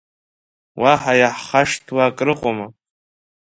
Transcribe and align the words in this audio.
Уаҳа 0.81 1.13
иаҳхашҭуа 1.21 2.01
акрыҟоума? 2.07 2.67